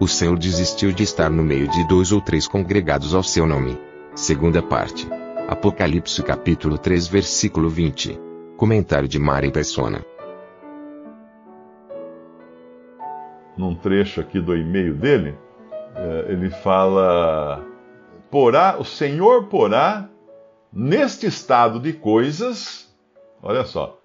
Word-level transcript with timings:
O 0.00 0.06
Senhor 0.06 0.38
desistiu 0.38 0.92
de 0.92 1.02
estar 1.02 1.30
no 1.30 1.42
meio 1.42 1.68
de 1.68 1.86
dois 1.88 2.12
ou 2.12 2.20
três 2.20 2.46
congregados 2.46 3.14
ao 3.14 3.22
seu 3.22 3.46
nome. 3.46 3.78
Segunda 4.14 4.62
parte. 4.62 5.08
Apocalipse 5.48 6.22
capítulo 6.22 6.78
3 6.78 7.08
versículo 7.08 7.68
20. 7.68 8.18
Comentário 8.56 9.08
de 9.08 9.18
Mari 9.18 9.50
Persona. 9.50 10.02
num 13.58 13.74
trecho 13.74 14.20
aqui 14.20 14.40
do 14.40 14.56
e-mail 14.56 14.94
dele, 14.94 15.36
eh, 15.96 16.26
ele 16.28 16.48
fala: 16.48 17.62
porá, 18.30 18.76
o 18.78 18.84
Senhor 18.84 19.48
porá 19.48 20.08
neste 20.72 21.26
estado 21.26 21.80
de 21.80 21.92
coisas, 21.92 22.88
olha 23.42 23.64
só, 23.64 23.98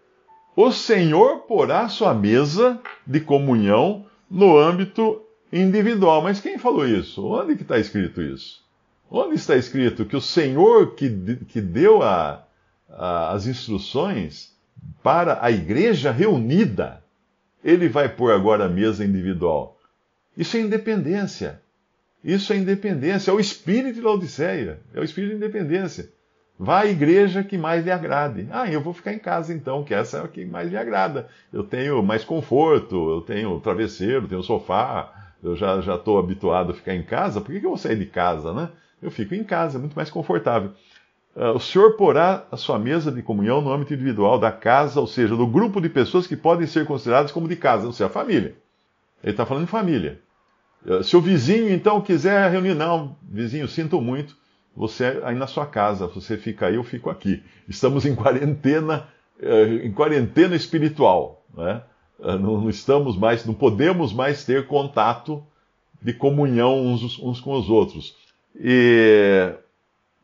o 0.55 0.71
Senhor 0.71 1.41
porá 1.41 1.87
sua 1.87 2.13
mesa 2.13 2.79
de 3.05 3.19
comunhão 3.19 4.05
no 4.29 4.57
âmbito 4.57 5.21
individual. 5.53 6.21
Mas 6.23 6.41
quem 6.41 6.57
falou 6.57 6.87
isso? 6.87 7.25
Onde 7.25 7.55
que 7.55 7.61
está 7.61 7.77
escrito 7.77 8.21
isso? 8.21 8.63
Onde 9.09 9.35
está 9.35 9.55
escrito 9.55 10.05
que 10.05 10.15
o 10.15 10.21
Senhor 10.21 10.95
que, 10.95 11.37
que 11.47 11.61
deu 11.61 12.01
a, 12.01 12.43
a, 12.89 13.31
as 13.31 13.45
instruções 13.45 14.51
para 15.03 15.37
a 15.41 15.51
igreja 15.51 16.11
reunida, 16.11 17.03
ele 17.63 17.87
vai 17.87 18.09
pôr 18.09 18.33
agora 18.33 18.65
a 18.65 18.69
mesa 18.69 19.05
individual? 19.05 19.79
Isso 20.35 20.57
é 20.57 20.61
independência. 20.61 21.61
Isso 22.23 22.51
é 22.51 22.57
independência. 22.57 23.29
É 23.29 23.33
o 23.33 23.39
espírito 23.39 24.01
da 24.01 24.09
Odisseia. 24.09 24.79
É 24.93 24.99
o 24.99 25.03
espírito 25.03 25.31
de 25.31 25.37
independência. 25.37 26.09
Vá 26.57 26.81
à 26.81 26.85
igreja 26.85 27.43
que 27.43 27.57
mais 27.57 27.83
lhe 27.83 27.91
agrade. 27.91 28.47
Ah, 28.51 28.69
eu 28.71 28.81
vou 28.81 28.93
ficar 28.93 29.13
em 29.13 29.19
casa 29.19 29.53
então, 29.53 29.83
que 29.83 29.93
essa 29.93 30.17
é 30.17 30.23
a 30.23 30.27
que 30.27 30.45
mais 30.45 30.69
lhe 30.69 30.77
agrada. 30.77 31.27
Eu 31.51 31.63
tenho 31.63 32.01
mais 32.01 32.23
conforto, 32.23 32.95
eu 33.11 33.21
tenho 33.21 33.59
travesseiro, 33.59 34.27
tenho 34.27 34.41
sofá, 34.41 35.22
eu 35.43 35.55
já 35.55 35.95
estou 35.95 36.17
habituado 36.17 36.71
a 36.71 36.73
ficar 36.73 36.95
em 36.95 37.03
casa. 37.03 37.41
Por 37.41 37.51
que, 37.51 37.59
que 37.59 37.65
eu 37.65 37.71
vou 37.71 37.77
sair 37.77 37.97
de 37.97 38.05
casa, 38.05 38.53
né? 38.53 38.69
Eu 39.01 39.11
fico 39.11 39.35
em 39.35 39.43
casa, 39.43 39.77
é 39.77 39.79
muito 39.79 39.95
mais 39.95 40.09
confortável. 40.09 40.71
Uh, 41.35 41.55
o 41.55 41.59
Senhor 41.59 41.97
porá 41.97 42.45
a 42.49 42.55
sua 42.55 42.79
mesa 42.79 43.11
de 43.11 43.21
comunhão 43.21 43.59
no 43.59 43.71
âmbito 43.71 43.93
individual 43.93 44.39
da 44.39 44.51
casa, 44.51 45.01
ou 45.01 45.07
seja, 45.07 45.35
do 45.35 45.45
grupo 45.45 45.81
de 45.81 45.89
pessoas 45.89 46.25
que 46.25 46.37
podem 46.37 46.65
ser 46.65 46.85
consideradas 46.85 47.31
como 47.31 47.47
de 47.47 47.55
casa, 47.55 47.85
ou 47.85 47.91
seja, 47.91 48.05
a 48.05 48.09
família. 48.09 48.55
Ele 49.21 49.31
está 49.31 49.45
falando 49.45 49.65
de 49.65 49.71
família. 49.71 50.21
Uh, 50.85 51.03
se 51.03 51.17
o 51.17 51.21
vizinho 51.21 51.69
então 51.69 51.99
quiser 51.99 52.49
reunir, 52.49 52.75
não, 52.75 53.17
vizinho, 53.21 53.67
sinto 53.67 53.99
muito, 53.99 54.37
você 54.75 55.21
aí 55.23 55.35
na 55.35 55.47
sua 55.47 55.65
casa, 55.65 56.07
você 56.07 56.37
fica 56.37 56.67
aí, 56.67 56.75
eu 56.75 56.83
fico 56.83 57.09
aqui. 57.09 57.43
Estamos 57.67 58.05
em 58.05 58.15
quarentena, 58.15 59.07
uh, 59.41 59.85
em 59.85 59.91
quarentena 59.91 60.55
espiritual, 60.55 61.45
né? 61.53 61.81
Não, 62.23 62.61
não, 62.61 62.69
estamos 62.69 63.17
mais, 63.17 63.45
não 63.45 63.53
podemos 63.53 64.13
mais 64.13 64.45
ter 64.45 64.65
contato 64.67 65.43
de 66.01 66.13
comunhão 66.13 66.85
uns, 66.85 67.19
uns 67.19 67.39
com 67.39 67.53
os 67.53 67.69
outros. 67.69 68.15
E 68.55 69.53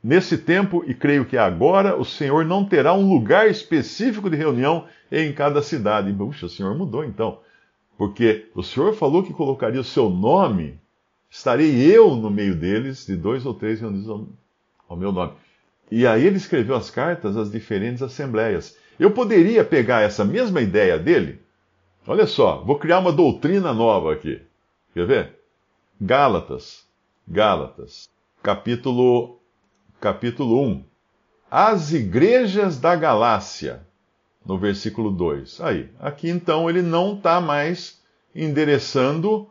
Nesse 0.01 0.38
tempo, 0.38 0.84
e 0.88 0.94
creio 0.94 1.25
que 1.25 1.38
agora, 1.38 1.97
o 1.97 2.06
Senhor 2.06 2.46
não 2.46 2.63
terá 2.63 2.94
um 2.94 3.09
lugar 3.09 3.50
específico 3.50 4.29
de 4.29 4.38
reunião 4.38 4.85
em 5.12 5.34
cada 5.34 5.62
cidade. 5.62 6.13
Puxa, 6.13 6.46
o 6.46 6.50
Senhor 6.50 6.73
mudou 6.73 7.03
então. 7.03 7.40
Porque 7.97 8.47
o 8.56 8.63
Senhor 8.63 8.94
falou 8.94 9.23
que 9.23 9.34
colocaria 9.34 9.81
o 9.81 9.84
seu 9.84 10.09
nome, 10.09 10.79
estarei 11.29 11.75
eu 11.94 12.16
no 12.16 12.29
meio 12.29 12.56
deles, 12.56 13.06
de 13.06 13.18
dois 13.18 13.46
ou 13.46 13.53
três 13.53 13.81
reunidos 13.81 14.09
ao, 14.09 14.25
ao 14.88 14.96
meu 14.96 15.12
nome. 15.12 15.34
E 15.91 16.07
aí 16.07 16.25
ele 16.25 16.38
escreveu 16.38 16.75
as 16.75 16.90
cartas 16.90 17.35
às 17.35 17.52
diferentes 17.52 18.02
assembleias. 18.02 18.78
Eu 18.97 19.12
poderia 19.12 19.66
pegar 19.66 20.02
essa 20.02 20.23
mesma 20.23 20.62
ideia 20.62 20.97
dele. 20.97 21.41
Olha 22.09 22.25
só, 22.25 22.64
vou 22.66 22.80
criar 22.80 22.97
uma 22.97 23.12
doutrina 23.12 23.72
nova 23.72 24.12
aqui. 24.12 24.42
Quer 24.96 25.06
ver? 25.06 25.36
Gálatas. 26.02 26.84
Gálatas. 27.28 28.09
Capítulo 28.42 29.38
capítulo 30.02 30.59
1. 30.59 30.84
As 31.52 31.94
igrejas 31.94 32.80
da 32.80 32.96
Galácia, 32.96 33.81
no 34.44 34.58
versículo 34.58 35.12
2. 35.12 35.62
Aí, 35.62 35.88
aqui 36.00 36.28
então 36.31 36.68
ele 36.68 36.81
não 36.81 37.14
está 37.14 37.40
mais 37.40 38.02
endereçando 38.34 39.47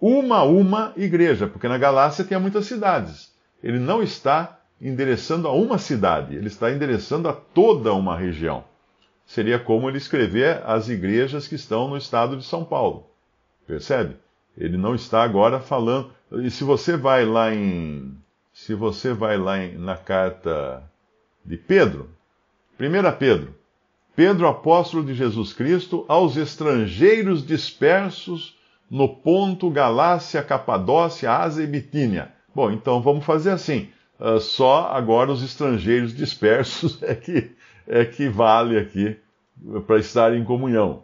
uma 0.00 0.38
a 0.38 0.44
uma 0.44 0.92
igreja, 0.96 1.46
porque 1.46 1.68
na 1.68 1.78
Galácia 1.78 2.24
tinha 2.24 2.40
muitas 2.40 2.66
cidades. 2.66 3.32
Ele 3.62 3.78
não 3.78 4.02
está 4.02 4.58
endereçando 4.80 5.46
a 5.46 5.52
uma 5.52 5.78
cidade, 5.78 6.34
ele 6.34 6.48
está 6.48 6.72
endereçando 6.72 7.28
a 7.28 7.32
toda 7.32 7.94
uma 7.94 8.18
região. 8.18 8.64
Seria 9.26 9.58
como 9.58 9.88
ele 9.88 9.98
escrever 9.98 10.62
as 10.64 10.88
igrejas 10.88 11.48
que 11.48 11.54
estão 11.54 11.88
no 11.88 11.96
estado 11.96 12.36
de 12.36 12.44
São 12.44 12.64
Paulo. 12.64 13.06
Percebe? 13.66 14.16
Ele 14.56 14.76
não 14.76 14.94
está 14.94 15.22
agora 15.22 15.60
falando. 15.60 16.10
E 16.32 16.50
se 16.50 16.62
você 16.64 16.96
vai 16.96 17.24
lá 17.24 17.52
em 17.54 18.16
se 18.52 18.72
você 18.72 19.12
vai 19.12 19.36
lá 19.36 19.58
em, 19.58 19.76
na 19.76 19.96
carta 19.96 20.82
de 21.44 21.56
Pedro, 21.56 22.08
1 22.78 23.18
Pedro, 23.18 23.54
Pedro, 24.14 24.46
apóstolo 24.46 25.04
de 25.04 25.12
Jesus 25.12 25.52
Cristo, 25.52 26.04
aos 26.06 26.36
estrangeiros 26.36 27.44
dispersos 27.44 28.56
no 28.88 29.08
ponto 29.08 29.68
Galácia, 29.70 30.40
Capadócia, 30.40 31.32
Ásia 31.32 31.64
e 31.64 31.66
Bitínia. 31.66 32.32
Bom, 32.54 32.70
então 32.70 33.02
vamos 33.02 33.24
fazer 33.24 33.50
assim. 33.50 33.88
Uh, 34.20 34.38
só 34.38 34.92
agora 34.92 35.32
os 35.32 35.42
estrangeiros 35.42 36.14
dispersos 36.14 37.02
é 37.02 37.16
que, 37.16 37.50
é 37.86 38.04
que 38.04 38.28
vale 38.28 38.78
aqui 38.78 39.16
para 39.86 39.98
estar 39.98 40.34
em 40.34 40.44
comunhão. 40.44 41.02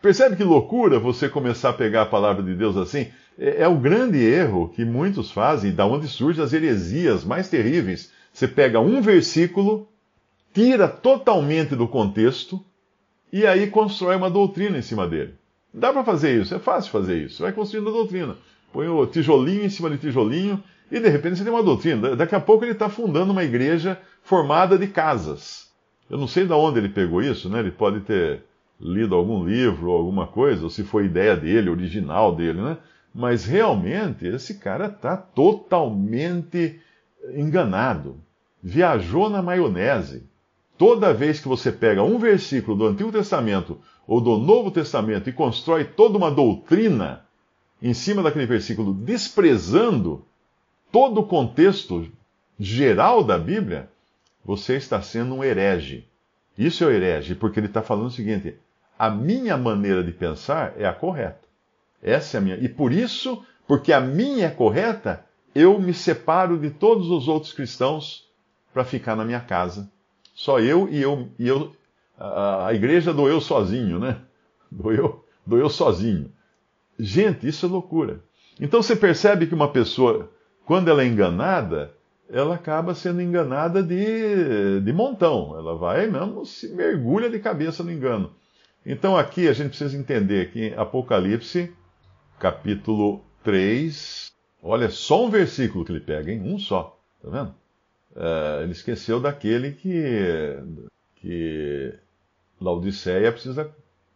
Percebe 0.00 0.36
que 0.36 0.44
loucura 0.44 0.98
você 0.98 1.28
começar 1.28 1.70
a 1.70 1.74
pegar 1.74 2.02
a 2.02 2.06
palavra 2.06 2.42
de 2.42 2.54
Deus 2.54 2.76
assim? 2.76 3.08
É, 3.38 3.62
é 3.62 3.68
o 3.68 3.76
grande 3.76 4.18
erro 4.18 4.68
que 4.68 4.84
muitos 4.84 5.30
fazem, 5.30 5.72
da 5.72 5.86
onde 5.86 6.08
surgem 6.08 6.42
as 6.42 6.52
heresias 6.52 7.24
mais 7.24 7.48
terríveis. 7.48 8.12
Você 8.32 8.48
pega 8.48 8.80
um 8.80 9.00
versículo, 9.00 9.88
tira 10.52 10.88
totalmente 10.88 11.74
do 11.76 11.86
contexto 11.86 12.64
e 13.32 13.46
aí 13.46 13.68
constrói 13.68 14.16
uma 14.16 14.30
doutrina 14.30 14.78
em 14.78 14.82
cima 14.82 15.06
dele. 15.06 15.34
Dá 15.72 15.92
para 15.92 16.04
fazer 16.04 16.40
isso, 16.40 16.54
é 16.54 16.58
fácil 16.58 16.92
fazer 16.92 17.24
isso. 17.24 17.42
Vai 17.42 17.52
construindo 17.52 17.88
a 17.88 17.92
doutrina. 17.92 18.36
Põe 18.72 18.88
o 18.88 19.06
tijolinho 19.06 19.64
em 19.64 19.70
cima 19.70 19.90
de 19.90 19.98
tijolinho 19.98 20.62
e 20.90 21.00
de 21.00 21.08
repente 21.08 21.36
você 21.36 21.44
tem 21.44 21.52
uma 21.52 21.62
doutrina. 21.62 22.14
Daqui 22.14 22.34
a 22.34 22.40
pouco 22.40 22.64
ele 22.64 22.72
está 22.72 22.88
fundando 22.88 23.32
uma 23.32 23.44
igreja 23.44 23.98
formada 24.22 24.78
de 24.78 24.86
casas. 24.86 25.72
Eu 26.08 26.18
não 26.18 26.26
sei 26.26 26.46
de 26.46 26.52
onde 26.52 26.78
ele 26.78 26.88
pegou 26.88 27.22
isso, 27.22 27.48
né? 27.48 27.60
Ele 27.60 27.70
pode 27.70 28.00
ter 28.00 28.42
lido 28.80 29.14
algum 29.14 29.44
livro 29.44 29.90
ou 29.90 29.96
alguma 29.96 30.26
coisa, 30.26 30.64
ou 30.64 30.70
se 30.70 30.84
foi 30.84 31.06
ideia 31.06 31.36
dele, 31.36 31.70
original 31.70 32.34
dele, 32.34 32.60
né? 32.60 32.76
Mas 33.14 33.44
realmente 33.44 34.26
esse 34.26 34.54
cara 34.54 34.86
está 34.86 35.16
totalmente 35.16 36.80
enganado. 37.34 38.16
Viajou 38.62 39.30
na 39.30 39.40
maionese. 39.40 40.28
Toda 40.76 41.14
vez 41.14 41.40
que 41.40 41.48
você 41.48 41.70
pega 41.70 42.02
um 42.02 42.18
versículo 42.18 42.76
do 42.76 42.86
Antigo 42.86 43.12
Testamento 43.12 43.78
ou 44.06 44.20
do 44.20 44.36
Novo 44.36 44.70
Testamento 44.70 45.30
e 45.30 45.32
constrói 45.32 45.84
toda 45.84 46.18
uma 46.18 46.30
doutrina 46.30 47.24
em 47.80 47.94
cima 47.94 48.22
daquele 48.22 48.46
versículo, 48.46 48.92
desprezando 48.92 50.24
todo 50.94 51.22
o 51.22 51.26
contexto 51.26 52.06
geral 52.56 53.24
da 53.24 53.36
Bíblia, 53.36 53.90
você 54.44 54.76
está 54.76 55.02
sendo 55.02 55.34
um 55.34 55.42
herege. 55.42 56.06
Isso 56.56 56.84
é 56.84 56.86
o 56.86 56.90
herege, 56.92 57.34
porque 57.34 57.58
ele 57.58 57.66
está 57.66 57.82
falando 57.82 58.06
o 58.06 58.12
seguinte: 58.12 58.56
a 58.96 59.10
minha 59.10 59.56
maneira 59.56 60.04
de 60.04 60.12
pensar 60.12 60.72
é 60.78 60.86
a 60.86 60.92
correta. 60.94 61.40
Essa 62.00 62.36
é 62.36 62.38
a 62.38 62.40
minha. 62.40 62.56
E 62.58 62.68
por 62.68 62.92
isso, 62.92 63.44
porque 63.66 63.92
a 63.92 64.00
minha 64.00 64.46
é 64.46 64.50
correta, 64.50 65.26
eu 65.52 65.80
me 65.80 65.92
separo 65.92 66.56
de 66.56 66.70
todos 66.70 67.10
os 67.10 67.26
outros 67.26 67.52
cristãos 67.52 68.30
para 68.72 68.84
ficar 68.84 69.16
na 69.16 69.24
minha 69.24 69.40
casa. 69.40 69.90
Só 70.32 70.60
eu 70.60 70.88
e 70.88 71.02
eu, 71.02 71.28
e 71.40 71.48
eu 71.48 71.72
a, 72.16 72.68
a 72.68 72.72
igreja 72.72 73.12
do 73.12 73.28
eu 73.28 73.40
sozinho, 73.40 73.98
né? 73.98 74.20
Do 74.70 74.92
eu, 74.92 75.24
eu 75.50 75.68
sozinho. 75.68 76.30
Gente, 76.96 77.48
isso 77.48 77.66
é 77.66 77.68
loucura. 77.68 78.22
Então 78.60 78.80
você 78.80 78.94
percebe 78.94 79.48
que 79.48 79.54
uma 79.56 79.72
pessoa, 79.72 80.30
quando 80.64 80.88
ela 80.88 81.02
é 81.02 81.06
enganada, 81.06 81.94
ela 82.28 82.54
acaba 82.54 82.94
sendo 82.94 83.20
enganada 83.20 83.82
de, 83.82 84.80
de 84.80 84.92
montão. 84.92 85.56
Ela 85.56 85.76
vai 85.76 86.06
mesmo, 86.06 86.44
se 86.46 86.68
mergulha 86.68 87.28
de 87.28 87.38
cabeça 87.38 87.82
no 87.82 87.92
engano. 87.92 88.32
Então 88.84 89.16
aqui 89.16 89.48
a 89.48 89.52
gente 89.52 89.68
precisa 89.68 89.96
entender 89.96 90.50
que 90.50 90.74
Apocalipse, 90.74 91.72
capítulo 92.38 93.24
3, 93.42 94.32
olha, 94.62 94.90
só 94.90 95.24
um 95.24 95.30
versículo 95.30 95.84
que 95.84 95.92
ele 95.92 96.00
pega, 96.00 96.32
hein? 96.32 96.42
Um 96.42 96.58
só, 96.58 96.98
tá 97.22 97.30
vendo? 97.30 97.54
É, 98.16 98.62
ele 98.62 98.72
esqueceu 98.72 99.20
daquele 99.20 99.72
que, 99.72 100.58
que 101.16 101.94
Laodiceia 102.60 103.32
precisa 103.32 103.70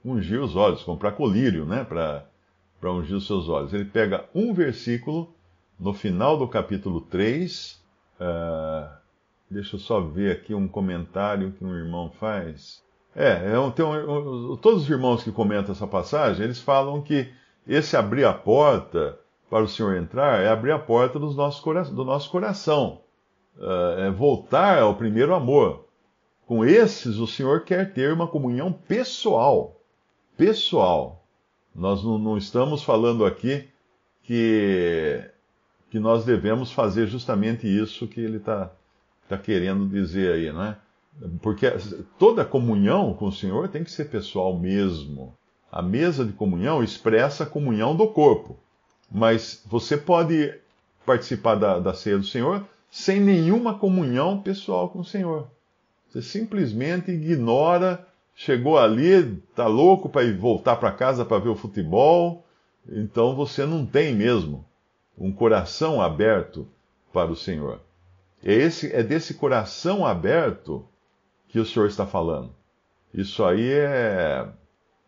ungir 0.05 0.41
os 0.41 0.55
olhos, 0.55 0.83
comprar 0.83 1.13
colírio, 1.13 1.67
né, 1.67 1.85
para 1.85 2.93
ungir 2.93 3.17
os 3.17 3.27
seus 3.27 3.49
olhos. 3.49 3.73
Ele 3.75 3.85
pega 3.85 4.25
um 4.35 4.55
versículo 4.55 5.35
no 5.79 5.95
final 5.95 6.37
do 6.37 6.49
capítulo 6.49 7.01
3, 7.01 7.79
Uh, 8.19 8.91
deixa 9.49 9.77
eu 9.77 9.81
só 9.81 10.01
ver 10.01 10.33
aqui 10.33 10.53
um 10.53 10.67
comentário 10.67 11.53
que 11.53 11.65
um 11.65 11.75
irmão 11.75 12.11
faz. 12.19 12.83
É, 13.15 13.53
é 13.53 13.59
um, 13.59 13.71
tem 13.71 13.85
um, 13.85 14.53
um, 14.53 14.57
todos 14.57 14.83
os 14.83 14.91
irmãos 14.91 15.23
que 15.23 15.33
comentam 15.33 15.73
essa 15.73 15.87
passagem, 15.87 16.45
eles 16.45 16.61
falam 16.61 17.01
que 17.01 17.33
esse 17.67 17.97
abrir 17.97 18.25
a 18.25 18.35
porta 18.35 19.19
para 19.49 19.65
o 19.65 19.69
Senhor 19.69 19.97
entrar 19.97 20.41
é 20.41 20.49
abrir 20.49 20.73
a 20.73 20.79
porta 20.79 21.19
dos 21.19 21.35
nossos 21.37 21.91
do 21.91 22.05
nosso 22.05 22.31
coração, 22.31 23.01
uh, 23.57 24.01
é 24.01 24.11
voltar 24.11 24.81
ao 24.81 24.97
primeiro 24.97 25.35
amor. 25.35 25.87
Com 26.47 26.65
esses, 26.65 27.19
o 27.19 27.27
Senhor 27.27 27.65
quer 27.65 27.93
ter 27.93 28.13
uma 28.13 28.27
comunhão 28.27 28.73
pessoal. 28.73 29.81
Pessoal. 30.37 31.25
Nós 31.75 32.03
não, 32.03 32.19
não 32.19 32.39
estamos 32.39 32.83
falando 32.83 33.25
aqui 33.25 33.69
que 34.23 35.23
que 35.91 35.99
nós 35.99 36.25
devemos 36.25 36.71
fazer 36.73 37.07
justamente 37.07 37.67
isso 37.67 38.07
que 38.07 38.21
ele 38.21 38.37
está 38.37 38.71
tá 39.29 39.39
querendo 39.39 39.89
dizer 39.89 40.33
aí, 40.33 40.53
não 40.53 40.65
é? 40.65 40.77
Porque 41.43 41.67
toda 42.19 42.45
comunhão 42.45 43.15
com 43.15 43.27
o 43.27 43.33
Senhor 43.33 43.69
tem 43.69 43.83
que 43.83 43.91
ser 43.91 44.07
pessoal 44.07 44.57
mesmo. 44.57 45.35
A 45.71 45.83
mesa 45.83 46.25
de 46.25 46.33
comunhão 46.33 46.83
expressa 46.83 47.45
a 47.45 47.47
comunhão 47.47 47.97
do 47.97 48.07
corpo. 48.09 48.57
Mas 49.11 49.63
você 49.67 49.97
pode 49.97 50.55
participar 51.05 51.57
da, 51.57 51.79
da 51.79 51.95
ceia 51.95 52.19
do 52.19 52.25
Senhor 52.25 52.65
sem 52.91 53.21
nenhuma 53.21 53.75
comunhão 53.79 54.41
pessoal 54.41 54.89
com 54.89 55.01
o 55.01 55.05
Senhor. 55.05 55.49
Você 56.09 56.23
simplesmente 56.23 57.11
ignora, 57.11 58.07
chegou 58.35 58.79
ali, 58.79 59.41
está 59.51 59.67
louco 59.67 60.09
para 60.09 60.25
ir 60.25 60.37
voltar 60.37 60.77
para 60.77 60.93
casa 60.93 61.25
para 61.25 61.39
ver 61.39 61.51
o 61.51 61.57
futebol, 61.57 62.47
então 62.89 63.35
você 63.35 63.67
não 63.67 63.85
tem 63.85 64.15
mesmo 64.15 64.68
um 65.19 65.33
coração 65.33 66.01
aberto 66.01 66.67
para 67.13 67.31
o 67.31 67.37
Senhor. 67.37 67.81
É, 68.43 68.53
esse, 68.53 68.93
é 68.93 69.03
desse 69.03 69.35
coração 69.35 70.07
aberto 70.07 70.87
que 71.49 71.59
o 71.59 71.67
Senhor 71.67 71.87
está 71.87 72.07
falando. 72.07 72.55
Isso 73.13 73.45
aí 73.45 73.73
é. 73.73 74.49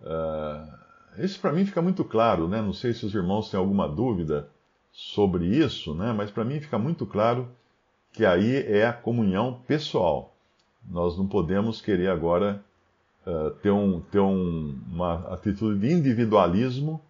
Uh, 0.01 0.81
isso 1.23 1.39
para 1.39 1.53
mim 1.53 1.67
fica 1.67 1.83
muito 1.83 2.03
claro, 2.05 2.49
né? 2.49 2.62
Não 2.62 2.73
sei 2.73 2.93
se 2.93 3.05
os 3.05 3.15
irmãos 3.15 3.51
têm 3.51 3.61
alguma 3.61 3.87
dúvida 3.87 4.49
sobre 4.91 5.47
isso, 5.47 5.95
né? 5.95 6.13
Mas 6.13 6.31
para 6.31 6.45
mim 6.45 6.61
fica 6.61 6.79
muito 6.79 7.06
claro 7.06 7.49
que 8.13 8.25
aí 8.25 8.56
é 8.56 8.87
a 8.87 8.93
comunhão 8.93 9.61
pessoal. 9.67 10.35
Nós 10.89 11.17
não 11.17 11.27
podemos 11.27 11.81
querer 11.81 12.09
agora 12.09 12.65
uh, 13.27 13.51
ter, 13.63 13.71
um, 13.71 14.01
ter 14.01 14.19
um, 14.19 14.79
uma 14.91 15.33
atitude 15.33 15.79
de 15.79 15.93
individualismo 15.93 17.01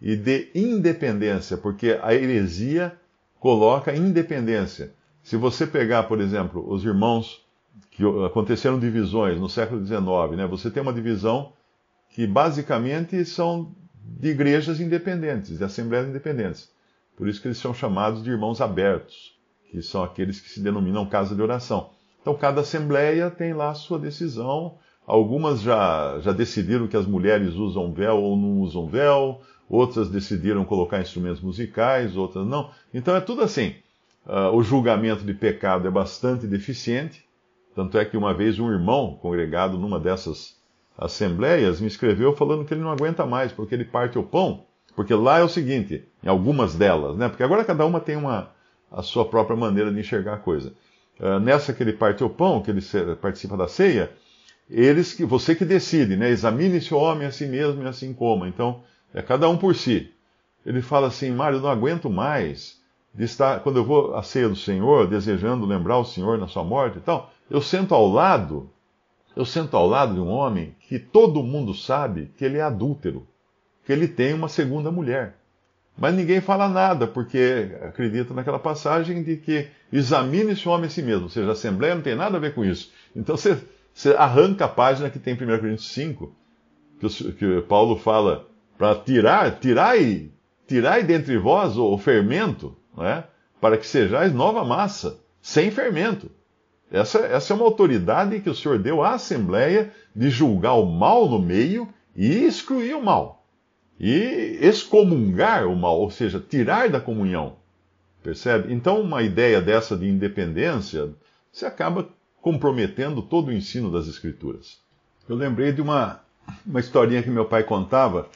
e 0.00 0.16
de 0.16 0.50
independência, 0.54 1.56
porque 1.56 1.98
a 2.02 2.14
heresia 2.14 2.96
coloca 3.40 3.94
independência. 3.94 4.92
Se 5.22 5.36
você 5.36 5.66
pegar, 5.66 6.04
por 6.04 6.20
exemplo, 6.20 6.64
os 6.70 6.84
irmãos 6.84 7.44
que 7.90 8.02
aconteceram 8.24 8.78
divisões 8.78 9.38
no 9.38 9.48
século 9.48 9.84
XIX, 9.84 10.36
né, 10.36 10.46
você 10.46 10.70
tem 10.70 10.82
uma 10.82 10.92
divisão 10.92 11.52
que 12.10 12.26
basicamente 12.26 13.24
são 13.24 13.74
de 14.02 14.28
igrejas 14.28 14.80
independentes, 14.80 15.58
de 15.58 15.64
assembleias 15.64 16.08
independentes. 16.08 16.70
Por 17.16 17.28
isso 17.28 17.42
que 17.42 17.48
eles 17.48 17.58
são 17.58 17.74
chamados 17.74 18.22
de 18.22 18.30
irmãos 18.30 18.60
abertos, 18.60 19.36
que 19.70 19.82
são 19.82 20.02
aqueles 20.02 20.40
que 20.40 20.48
se 20.48 20.60
denominam 20.60 21.04
casa 21.06 21.34
de 21.34 21.42
oração. 21.42 21.90
Então, 22.20 22.34
cada 22.34 22.60
assembleia 22.60 23.30
tem 23.30 23.52
lá 23.52 23.70
a 23.70 23.74
sua 23.74 23.98
decisão. 23.98 24.76
Algumas 25.06 25.60
já, 25.60 26.18
já 26.20 26.32
decidiram 26.32 26.86
que 26.86 26.96
as 26.96 27.06
mulheres 27.06 27.54
usam 27.54 27.92
véu 27.92 28.16
ou 28.16 28.36
não 28.36 28.60
usam 28.60 28.86
véu, 28.86 29.40
outras 29.68 30.08
decidiram 30.08 30.64
colocar 30.64 31.00
instrumentos 31.00 31.40
musicais, 31.40 32.16
outras 32.16 32.46
não. 32.46 32.70
Então 32.92 33.14
é 33.14 33.20
tudo 33.20 33.42
assim. 33.42 33.74
Uh, 34.26 34.54
o 34.54 34.62
julgamento 34.62 35.24
de 35.24 35.34
pecado 35.34 35.86
é 35.86 35.90
bastante 35.90 36.46
deficiente. 36.46 37.24
Tanto 37.74 37.96
é 37.98 38.04
que 38.04 38.16
uma 38.16 38.34
vez 38.34 38.58
um 38.58 38.70
irmão 38.70 39.18
congregado 39.20 39.78
numa 39.78 40.00
dessas 40.00 40.56
assembleias 40.96 41.80
me 41.80 41.86
escreveu 41.86 42.34
falando 42.34 42.64
que 42.64 42.74
ele 42.74 42.80
não 42.80 42.90
aguenta 42.90 43.24
mais, 43.24 43.52
porque 43.52 43.74
ele 43.74 43.84
parte 43.84 44.18
o 44.18 44.22
pão. 44.22 44.64
Porque 44.96 45.14
lá 45.14 45.38
é 45.38 45.44
o 45.44 45.48
seguinte, 45.48 46.04
em 46.22 46.28
algumas 46.28 46.74
delas, 46.74 47.16
né? 47.16 47.28
Porque 47.28 47.42
agora 47.42 47.64
cada 47.64 47.86
uma 47.86 48.00
tem 48.00 48.16
uma, 48.16 48.50
a 48.90 49.00
sua 49.00 49.24
própria 49.24 49.56
maneira 49.56 49.92
de 49.92 50.00
enxergar 50.00 50.34
a 50.34 50.38
coisa. 50.38 50.72
Uh, 51.20 51.38
nessa 51.38 51.72
que 51.72 51.82
ele 51.82 51.92
parte 51.92 52.24
o 52.24 52.28
pão, 52.28 52.60
que 52.60 52.70
ele 52.70 52.82
participa 53.20 53.56
da 53.56 53.68
ceia, 53.68 54.10
eles 54.68 55.14
que 55.14 55.24
você 55.24 55.54
que 55.54 55.64
decide, 55.64 56.16
né? 56.16 56.30
Examine 56.30 56.78
esse 56.78 56.92
homem 56.92 57.26
a 57.26 57.30
si 57.30 57.46
mesmo 57.46 57.82
e 57.82 57.86
assim 57.86 58.12
coma. 58.12 58.48
Então, 58.48 58.82
é 59.12 59.22
cada 59.22 59.48
um 59.48 59.56
por 59.56 59.74
si. 59.74 60.12
Ele 60.64 60.82
fala 60.82 61.08
assim: 61.08 61.30
Mário, 61.30 61.60
não 61.60 61.70
aguento 61.70 62.10
mais 62.10 62.78
de 63.14 63.24
estar, 63.24 63.60
quando 63.60 63.76
eu 63.76 63.84
vou 63.84 64.14
à 64.14 64.22
ceia 64.22 64.48
do 64.48 64.56
Senhor, 64.56 65.06
desejando 65.06 65.66
lembrar 65.66 65.98
o 65.98 66.04
Senhor 66.04 66.38
na 66.38 66.46
sua 66.46 66.62
morte 66.62 66.98
e 66.98 67.00
tal, 67.00 67.30
eu 67.50 67.60
sento 67.60 67.94
ao 67.94 68.06
lado, 68.06 68.70
eu 69.34 69.44
sento 69.44 69.76
ao 69.76 69.86
lado 69.86 70.14
de 70.14 70.20
um 70.20 70.28
homem 70.28 70.74
que 70.80 70.98
todo 70.98 71.42
mundo 71.42 71.74
sabe 71.74 72.30
que 72.36 72.44
ele 72.44 72.58
é 72.58 72.62
adúltero, 72.62 73.26
que 73.84 73.92
ele 73.92 74.06
tem 74.06 74.34
uma 74.34 74.48
segunda 74.48 74.90
mulher. 74.90 75.36
Mas 75.96 76.14
ninguém 76.14 76.40
fala 76.40 76.68
nada, 76.68 77.08
porque 77.08 77.76
acredita 77.82 78.32
naquela 78.32 78.58
passagem 78.58 79.22
de 79.24 79.36
que 79.36 79.66
examine 79.92 80.52
esse 80.52 80.68
homem 80.68 80.86
a 80.86 80.90
si 80.90 81.02
mesmo, 81.02 81.24
ou 81.24 81.28
seja, 81.28 81.48
a 81.48 81.52
Assembleia 81.52 81.94
não 81.94 82.02
tem 82.02 82.14
nada 82.14 82.36
a 82.36 82.40
ver 82.40 82.54
com 82.54 82.64
isso. 82.64 82.92
Então 83.16 83.36
você, 83.36 83.58
você 83.92 84.10
arranca 84.10 84.66
a 84.66 84.68
página 84.68 85.10
que 85.10 85.18
tem 85.18 85.34
em 85.34 85.36
1 85.36 85.58
Coríntios 85.58 85.88
5, 85.88 86.32
que, 87.00 87.32
que 87.32 87.60
Paulo 87.62 87.96
fala 87.96 88.47
para 88.78 88.94
tirar, 88.94 89.58
tirai, 89.58 90.30
tirai 90.66 91.02
dentre 91.02 91.36
vós 91.36 91.76
o, 91.76 91.92
o 91.92 91.98
fermento, 91.98 92.76
é? 92.98 93.24
para 93.60 93.76
que 93.76 93.86
sejais 93.86 94.32
nova 94.32 94.64
massa, 94.64 95.18
sem 95.42 95.70
fermento. 95.72 96.30
Essa, 96.90 97.18
essa 97.18 97.52
é 97.52 97.56
uma 97.56 97.66
autoridade 97.66 98.40
que 98.40 98.48
o 98.48 98.54
Senhor 98.54 98.78
deu 98.78 99.02
à 99.02 99.14
Assembleia 99.14 99.92
de 100.14 100.30
julgar 100.30 100.74
o 100.74 100.86
mal 100.86 101.28
no 101.28 101.38
meio 101.38 101.88
e 102.16 102.44
excluir 102.44 102.94
o 102.94 103.02
mal. 103.02 103.44
E 104.00 104.58
excomungar 104.62 105.66
o 105.66 105.76
mal, 105.76 106.00
ou 106.00 106.10
seja, 106.10 106.40
tirar 106.40 106.88
da 106.88 107.00
comunhão. 107.00 107.56
Percebe? 108.22 108.72
Então, 108.72 109.00
uma 109.00 109.22
ideia 109.22 109.60
dessa 109.60 109.96
de 109.96 110.08
independência, 110.08 111.10
você 111.52 111.66
acaba 111.66 112.08
comprometendo 112.40 113.20
todo 113.22 113.48
o 113.48 113.52
ensino 113.52 113.90
das 113.90 114.06
Escrituras. 114.06 114.78
Eu 115.28 115.36
lembrei 115.36 115.72
de 115.72 115.82
uma, 115.82 116.20
uma 116.64 116.80
historinha 116.80 117.22
que 117.22 117.30
meu 117.30 117.44
pai 117.44 117.64
contava 117.64 118.28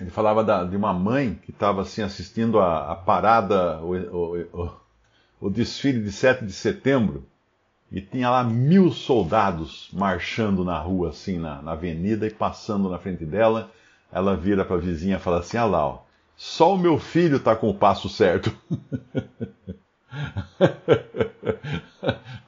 ele 0.00 0.10
falava 0.10 0.44
da, 0.44 0.64
de 0.64 0.76
uma 0.76 0.92
mãe 0.92 1.38
que 1.42 1.50
estava 1.50 1.82
assim 1.82 2.02
assistindo 2.02 2.58
a, 2.58 2.92
a 2.92 2.94
parada, 2.94 3.78
o, 3.80 3.94
o, 3.94 4.40
o, 4.52 4.70
o, 5.40 5.50
desfile 5.50 6.02
de 6.02 6.12
7 6.12 6.44
de 6.44 6.52
setembro, 6.52 7.24
e 7.90 8.00
tinha 8.00 8.28
lá 8.28 8.44
mil 8.44 8.90
soldados 8.92 9.88
marchando 9.92 10.64
na 10.64 10.78
rua, 10.78 11.10
assim, 11.10 11.38
na, 11.38 11.62
na 11.62 11.72
avenida, 11.72 12.26
e 12.26 12.30
passando 12.30 12.90
na 12.90 12.98
frente 12.98 13.24
dela. 13.24 13.70
Ela 14.12 14.36
vira 14.36 14.64
para 14.64 14.76
a 14.76 14.80
vizinha 14.80 15.16
e 15.16 15.20
fala 15.20 15.40
assim: 15.40 15.56
Ah 15.56 15.64
lá, 15.64 15.86
ó, 15.86 15.98
só 16.36 16.74
o 16.74 16.78
meu 16.78 16.98
filho 16.98 17.36
está 17.36 17.56
com 17.56 17.70
o 17.70 17.74
passo 17.74 18.08
certo. 18.08 18.52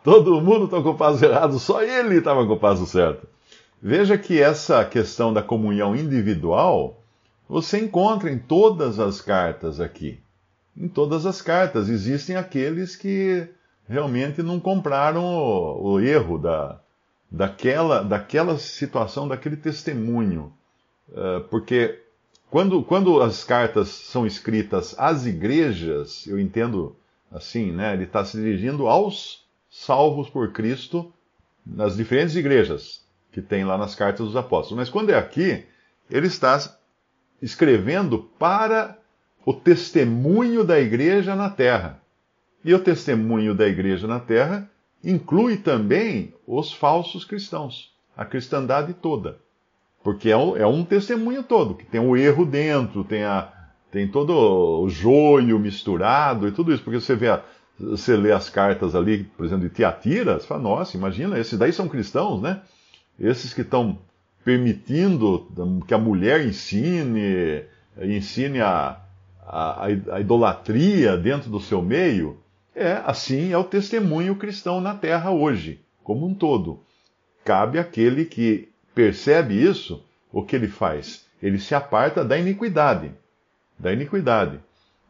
Todo 0.04 0.40
mundo 0.40 0.66
está 0.66 0.82
com 0.82 0.90
o 0.90 0.96
passo 0.96 1.24
errado, 1.24 1.58
só 1.58 1.82
ele 1.82 2.16
estava 2.16 2.46
com 2.46 2.52
o 2.54 2.58
passo 2.58 2.86
certo. 2.86 3.26
Veja 3.80 4.18
que 4.18 4.40
essa 4.40 4.84
questão 4.84 5.32
da 5.32 5.42
comunhão 5.42 5.94
individual 5.94 6.97
você 7.48 7.78
encontra 7.78 8.30
em 8.30 8.38
todas 8.38 8.98
as 9.00 9.20
cartas 9.20 9.80
aqui. 9.80 10.20
Em 10.76 10.86
todas 10.86 11.26
as 11.26 11.40
cartas 11.40 11.88
existem 11.88 12.36
aqueles 12.36 12.94
que 12.94 13.48
realmente 13.88 14.42
não 14.42 14.60
compraram 14.60 15.24
o, 15.24 15.92
o 15.92 16.00
erro 16.00 16.38
da, 16.38 16.78
daquela, 17.30 18.02
daquela 18.02 18.58
situação, 18.58 19.26
daquele 19.26 19.56
testemunho. 19.56 20.52
Uh, 21.08 21.40
porque 21.48 22.00
quando, 22.50 22.82
quando 22.82 23.20
as 23.22 23.42
cartas 23.44 23.88
são 23.88 24.26
escritas 24.26 24.94
às 24.98 25.26
igrejas, 25.26 26.26
eu 26.26 26.38
entendo 26.38 26.94
assim, 27.30 27.72
né? 27.72 27.94
Ele 27.94 28.04
está 28.04 28.24
se 28.24 28.36
dirigindo 28.36 28.86
aos 28.86 29.46
salvos 29.70 30.28
por 30.28 30.52
Cristo 30.52 31.12
nas 31.64 31.96
diferentes 31.96 32.36
igrejas 32.36 33.04
que 33.32 33.42
tem 33.42 33.64
lá 33.64 33.76
nas 33.76 33.94
cartas 33.94 34.26
dos 34.26 34.36
apóstolos. 34.36 34.78
Mas 34.78 34.90
quando 34.90 35.10
é 35.10 35.18
aqui, 35.18 35.64
ele 36.10 36.26
está 36.26 36.77
escrevendo 37.40 38.18
para 38.38 38.96
o 39.44 39.52
testemunho 39.52 40.64
da 40.64 40.78
igreja 40.78 41.34
na 41.34 41.48
terra. 41.48 42.00
E 42.64 42.74
o 42.74 42.78
testemunho 42.78 43.54
da 43.54 43.66
igreja 43.66 44.06
na 44.06 44.20
terra 44.20 44.68
inclui 45.02 45.56
também 45.56 46.34
os 46.46 46.72
falsos 46.72 47.24
cristãos, 47.24 47.92
a 48.16 48.24
cristandade 48.24 48.92
toda. 48.94 49.38
Porque 50.02 50.30
é 50.30 50.36
um, 50.36 50.56
é 50.56 50.66
um 50.66 50.84
testemunho 50.84 51.42
todo, 51.42 51.74
que 51.74 51.84
tem 51.84 52.00
o 52.00 52.16
erro 52.16 52.44
dentro, 52.44 53.04
tem, 53.04 53.24
a, 53.24 53.52
tem 53.90 54.08
todo 54.08 54.82
o 54.82 54.88
joio 54.88 55.58
misturado 55.58 56.46
e 56.48 56.52
tudo 56.52 56.72
isso. 56.72 56.82
Porque 56.82 57.00
você 57.00 57.14
vê, 57.14 57.28
a, 57.28 57.42
você 57.78 58.16
lê 58.16 58.32
as 58.32 58.50
cartas 58.50 58.94
ali, 58.94 59.24
por 59.24 59.46
exemplo, 59.46 59.68
de 59.68 59.74
Tiatira, 59.74 60.38
você 60.38 60.46
fala, 60.46 60.62
nossa, 60.62 60.96
imagina, 60.96 61.38
esses 61.38 61.58
daí 61.58 61.72
são 61.72 61.88
cristãos, 61.88 62.40
né? 62.40 62.60
Esses 63.18 63.52
que 63.52 63.62
estão 63.62 63.98
permitindo 64.48 65.46
que 65.86 65.92
a 65.92 65.98
mulher 65.98 66.40
ensine, 66.40 67.64
ensine 68.00 68.62
a, 68.62 68.98
a, 69.46 69.84
a, 69.84 70.20
idolatria 70.20 71.18
dentro 71.18 71.50
do 71.50 71.60
seu 71.60 71.82
meio, 71.82 72.38
é 72.74 73.02
assim 73.04 73.52
é 73.52 73.58
o 73.58 73.64
testemunho 73.64 74.36
cristão 74.36 74.80
na 74.80 74.94
terra 74.94 75.30
hoje, 75.30 75.82
como 76.02 76.26
um 76.26 76.32
todo. 76.32 76.80
Cabe 77.44 77.78
àquele 77.78 78.24
que 78.24 78.70
percebe 78.94 79.52
isso, 79.62 80.02
o 80.32 80.42
que 80.42 80.56
ele 80.56 80.68
faz? 80.68 81.26
Ele 81.42 81.58
se 81.58 81.74
aparta 81.74 82.24
da 82.24 82.38
iniquidade. 82.38 83.12
Da 83.78 83.92
iniquidade. 83.92 84.58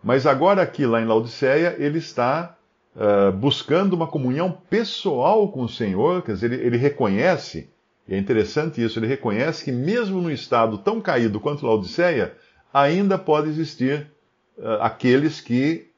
Mas 0.02 0.26
agora 0.26 0.62
aqui 0.62 0.84
lá 0.84 1.00
em 1.00 1.06
Laodiceia, 1.06 1.76
ele 1.78 1.98
está 1.98 2.56
uh, 2.96 3.30
buscando 3.30 3.92
uma 3.92 4.08
comunhão 4.08 4.50
pessoal 4.68 5.46
com 5.52 5.62
o 5.62 5.68
Senhor, 5.68 6.22
quer 6.22 6.32
dizer, 6.32 6.52
ele, 6.52 6.66
ele 6.66 6.76
reconhece, 6.76 7.70
e 8.08 8.14
é 8.14 8.18
interessante 8.18 8.82
isso, 8.82 8.98
ele 8.98 9.06
reconhece 9.06 9.66
que 9.66 9.70
mesmo 9.70 10.20
no 10.22 10.30
estado 10.30 10.78
tão 10.78 10.98
caído 10.98 11.38
quanto 11.38 11.66
Laodiceia, 11.66 12.34
ainda 12.72 13.18
pode 13.18 13.50
existir 13.50 14.10
uh, 14.56 14.80
aqueles 14.80 15.42
que 15.42 15.90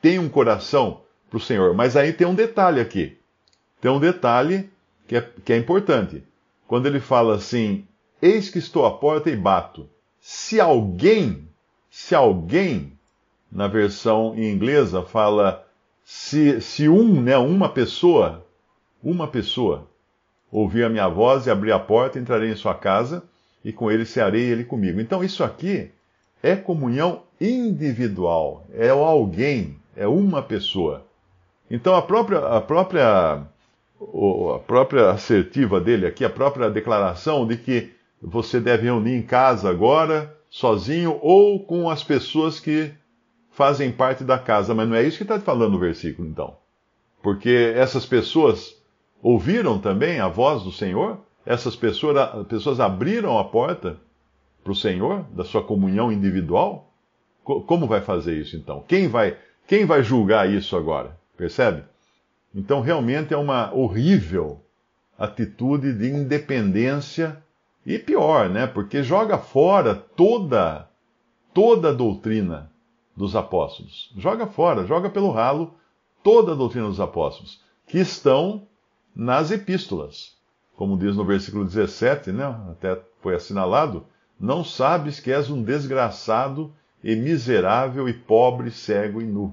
têm 0.00 0.20
um 0.20 0.28
coração 0.28 1.02
para 1.28 1.36
o 1.36 1.40
Senhor. 1.40 1.74
Mas 1.74 1.96
aí 1.96 2.12
tem 2.12 2.26
um 2.26 2.34
detalhe 2.34 2.80
aqui. 2.80 3.18
Tem 3.80 3.90
um 3.90 3.98
detalhe 3.98 4.70
que 5.08 5.16
é, 5.16 5.28
que 5.44 5.52
é 5.52 5.56
importante. 5.56 6.22
Quando 6.68 6.86
ele 6.86 7.00
fala 7.00 7.34
assim: 7.34 7.84
Eis 8.22 8.48
que 8.48 8.58
estou 8.58 8.86
à 8.86 8.96
porta 8.96 9.28
e 9.28 9.36
bato. 9.36 9.88
Se 10.20 10.60
alguém, 10.60 11.48
se 11.90 12.14
alguém, 12.14 12.92
na 13.50 13.66
versão 13.66 14.34
em 14.36 14.52
inglesa, 14.52 15.02
fala 15.02 15.66
se, 16.04 16.60
se 16.60 16.88
um, 16.88 17.20
né, 17.20 17.36
uma 17.36 17.68
pessoa, 17.68 18.46
uma 19.02 19.26
pessoa, 19.26 19.87
ouvir 20.50 20.84
a 20.84 20.88
minha 20.88 21.08
voz 21.08 21.46
e 21.46 21.50
abrir 21.50 21.72
a 21.72 21.78
porta, 21.78 22.18
entrarei 22.18 22.50
em 22.50 22.56
sua 22.56 22.74
casa 22.74 23.22
e 23.64 23.72
com 23.72 23.90
ele 23.90 24.04
cearei 24.04 24.42
ele 24.42 24.64
comigo. 24.64 25.00
Então 25.00 25.22
isso 25.22 25.44
aqui 25.44 25.90
é 26.42 26.56
comunhão 26.56 27.22
individual, 27.40 28.66
é 28.72 28.92
o 28.92 29.04
alguém, 29.04 29.76
é 29.96 30.06
uma 30.06 30.42
pessoa. 30.42 31.04
Então 31.70 31.94
a 31.94 32.02
própria, 32.02 32.38
a 32.38 32.60
própria, 32.60 33.42
a 34.00 34.58
própria 34.66 35.10
assertiva 35.10 35.80
dele 35.80 36.06
aqui, 36.06 36.24
a 36.24 36.30
própria 36.30 36.70
declaração 36.70 37.46
de 37.46 37.56
que 37.56 37.92
você 38.20 38.58
deve 38.58 38.84
reunir 38.84 39.14
em 39.14 39.22
casa 39.22 39.68
agora, 39.68 40.34
sozinho 40.48 41.18
ou 41.20 41.62
com 41.64 41.88
as 41.90 42.02
pessoas 42.02 42.58
que 42.58 42.90
fazem 43.50 43.92
parte 43.92 44.24
da 44.24 44.38
casa. 44.38 44.74
Mas 44.74 44.88
não 44.88 44.96
é 44.96 45.02
isso 45.02 45.18
que 45.18 45.24
está 45.24 45.38
falando 45.38 45.74
o 45.74 45.80
versículo, 45.80 46.28
então. 46.28 46.56
Porque 47.22 47.72
essas 47.76 48.06
pessoas 48.06 48.77
ouviram 49.22 49.78
também 49.78 50.20
a 50.20 50.28
voz 50.28 50.62
do 50.62 50.72
Senhor, 50.72 51.18
essas 51.44 51.74
pessoas, 51.74 52.46
pessoas 52.46 52.80
abriram 52.80 53.38
a 53.38 53.44
porta 53.44 53.96
para 54.62 54.72
o 54.72 54.76
Senhor, 54.76 55.24
da 55.32 55.44
sua 55.44 55.62
comunhão 55.62 56.12
individual. 56.12 56.92
Como 57.42 57.86
vai 57.86 58.00
fazer 58.02 58.36
isso 58.38 58.56
então? 58.56 58.84
Quem 58.86 59.08
vai, 59.08 59.36
quem 59.66 59.86
vai 59.86 60.02
julgar 60.02 60.50
isso 60.50 60.76
agora? 60.76 61.18
Percebe? 61.36 61.84
Então 62.54 62.80
realmente 62.80 63.32
é 63.32 63.36
uma 63.36 63.72
horrível 63.72 64.60
atitude 65.18 65.92
de 65.92 66.08
independência 66.10 67.42
e 67.86 67.98
pior, 67.98 68.50
né? 68.50 68.66
Porque 68.66 69.02
joga 69.02 69.38
fora 69.38 69.94
toda 69.94 70.88
toda 71.54 71.88
a 71.88 71.92
doutrina 71.92 72.70
dos 73.16 73.34
apóstolos. 73.34 74.12
Joga 74.16 74.46
fora, 74.46 74.86
joga 74.86 75.10
pelo 75.10 75.30
ralo 75.30 75.74
toda 76.22 76.52
a 76.52 76.54
doutrina 76.54 76.86
dos 76.86 77.00
apóstolos, 77.00 77.60
que 77.86 77.98
estão 77.98 78.68
nas 79.18 79.50
epístolas. 79.50 80.36
Como 80.76 80.96
diz 80.96 81.16
no 81.16 81.24
versículo 81.24 81.64
17, 81.64 82.30
né? 82.30 82.44
Até 82.70 83.00
foi 83.20 83.34
assinalado, 83.34 84.06
não 84.38 84.62
sabes 84.62 85.18
que 85.18 85.32
és 85.32 85.50
um 85.50 85.60
desgraçado 85.60 86.72
e 87.02 87.16
miserável 87.16 88.08
e 88.08 88.12
pobre, 88.12 88.70
cego 88.70 89.20
e 89.20 89.24
nu. 89.24 89.52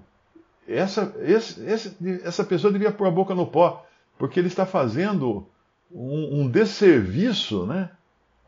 Essa, 0.67 1.15
esse, 1.21 1.63
esse, 1.65 2.21
essa 2.23 2.43
pessoa 2.43 2.71
devia 2.71 2.91
pôr 2.91 3.07
a 3.07 3.11
boca 3.11 3.33
no 3.33 3.47
pó, 3.47 3.83
porque 4.19 4.39
ele 4.39 4.47
está 4.47 4.67
fazendo 4.67 5.47
um, 5.91 6.41
um 6.41 6.47
desserviço, 6.47 7.65
né? 7.65 7.89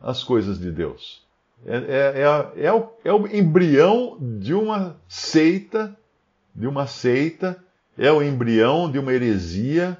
as 0.00 0.22
coisas 0.22 0.58
de 0.58 0.70
Deus. 0.70 1.26
É, 1.66 1.76
é, 1.76 2.22
é, 2.22 2.66
é, 2.66 2.72
o, 2.72 2.88
é 3.04 3.12
o 3.12 3.26
embrião 3.26 4.16
de 4.20 4.54
uma 4.54 4.96
seita, 5.08 5.96
de 6.54 6.68
uma 6.68 6.86
seita, 6.86 7.58
é 7.96 8.12
o 8.12 8.22
embrião 8.22 8.90
de 8.90 9.00
uma 9.00 9.12
heresia 9.12 9.98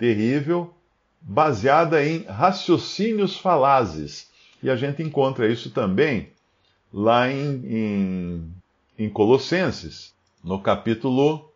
terrível, 0.00 0.72
baseada 1.20 2.02
em 2.02 2.24
raciocínios 2.24 3.36
falazes. 3.36 4.30
E 4.62 4.70
a 4.70 4.74
gente 4.74 5.02
encontra 5.02 5.46
isso 5.46 5.70
também 5.70 6.30
lá 6.92 7.30
em, 7.30 7.62
em, 7.66 8.54
em 8.98 9.10
Colossenses, 9.10 10.14
no 10.42 10.58
capítulo, 10.58 11.52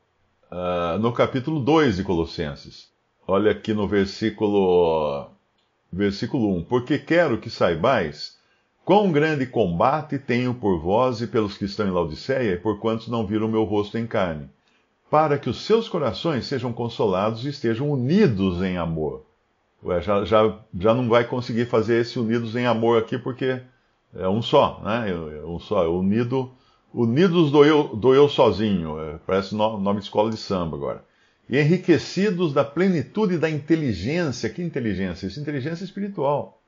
uh, 0.52 0.98
no 1.00 1.10
capítulo 1.10 1.58
2 1.58 1.96
de 1.96 2.04
Colossenses. 2.04 2.88
Olha 3.26 3.50
aqui 3.50 3.72
no 3.72 3.88
versículo 3.88 5.26
versículo 5.90 6.54
1: 6.58 6.64
Porque 6.64 6.98
quero 6.98 7.38
que 7.38 7.48
saibais 7.48 8.36
quão 8.84 9.10
grande 9.10 9.46
combate 9.46 10.18
tenho 10.18 10.52
por 10.52 10.78
vós 10.78 11.22
e 11.22 11.26
pelos 11.26 11.56
que 11.56 11.64
estão 11.64 11.88
em 11.88 11.90
Laodiceia, 11.90 12.52
e 12.52 12.58
por 12.58 12.78
quantos 12.78 13.08
não 13.08 13.26
viram 13.26 13.46
o 13.46 13.50
meu 13.50 13.64
rosto 13.64 13.96
em 13.96 14.06
carne, 14.06 14.50
para 15.11 15.38
que 15.38 15.49
os 15.49 15.62
seus 15.64 15.88
corações 15.88 16.46
sejam 16.46 16.73
consolados 16.73 17.44
e 17.44 17.49
estejam 17.49 17.90
unidos 17.90 18.62
em 18.62 18.76
amor. 18.76 19.25
Ué, 19.84 20.00
já, 20.00 20.25
já, 20.25 20.58
já 20.78 20.94
não 20.94 21.08
vai 21.08 21.25
conseguir 21.25 21.66
fazer 21.66 22.00
esse 22.00 22.18
unidos 22.18 22.56
em 22.56 22.66
amor 22.66 22.99
aqui, 22.99 23.18
porque 23.18 23.61
é 24.14 24.28
um 24.28 24.40
só, 24.40 24.80
né? 24.82 25.11
É 25.11 25.46
um 25.46 25.58
só, 25.58 25.84
é 25.84 25.88
unido, 25.88 26.50
unidos 26.92 27.50
do 27.50 27.64
eu, 27.64 27.88
do 27.88 28.14
eu 28.14 28.28
sozinho. 28.28 28.99
É, 28.99 29.18
parece 29.26 29.54
nome 29.54 29.99
de 29.99 30.04
escola 30.04 30.30
de 30.30 30.37
samba 30.37 30.76
agora 30.76 31.04
e 31.49 31.58
enriquecidos 31.58 32.52
da 32.52 32.64
plenitude 32.64 33.38
da 33.38 33.50
inteligência. 33.50 34.49
Que 34.49 34.62
inteligência? 34.62 35.26
Isso, 35.26 35.40
inteligência 35.40 35.84
espiritual. 35.84 36.61